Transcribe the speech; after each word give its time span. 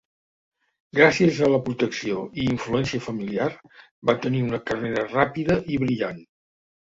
Gràcies 0.99 1.41
a 1.47 1.49
la 1.55 1.59
protecció 1.67 2.23
i 2.43 2.45
influència 2.53 3.03
familiar, 3.09 3.51
va 4.11 4.17
tenir 4.25 4.41
una 4.47 4.61
carrera 4.71 5.05
ràpida 5.13 5.59
i 5.77 5.81
brillant. 5.85 6.25